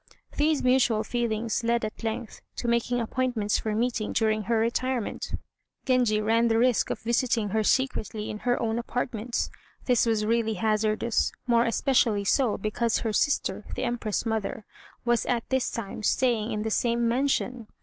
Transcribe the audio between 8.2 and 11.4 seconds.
in her own apartments. This was really hazardous,